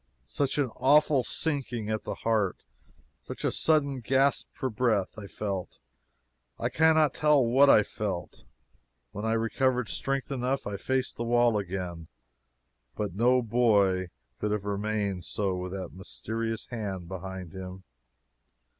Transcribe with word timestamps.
Such 0.25 0.57
an 0.57 0.71
awful 0.77 1.23
sinking 1.23 1.91
at 1.91 2.05
the 2.05 2.15
heart 2.15 2.65
such 3.21 3.43
a 3.43 3.51
sudden 3.51 3.99
gasp 3.99 4.47
for 4.51 4.71
breath! 4.71 5.13
I 5.15 5.27
felt 5.27 5.77
I 6.57 6.69
cannot 6.69 7.13
tell 7.13 7.45
what 7.45 7.69
I 7.69 7.83
felt. 7.83 8.43
When 9.11 9.25
I 9.25 9.33
recovered 9.33 9.89
strength 9.89 10.31
enough, 10.31 10.65
I 10.65 10.75
faced 10.75 11.17
the 11.17 11.23
wall 11.23 11.55
again. 11.55 12.07
But 12.95 13.13
no 13.13 13.43
boy 13.43 14.09
could 14.39 14.49
have 14.49 14.65
remained 14.65 15.23
so 15.23 15.53
with 15.55 15.71
that 15.73 15.93
mysterious 15.93 16.65
hand 16.71 17.07
behind 17.07 17.53
him. 17.53 17.83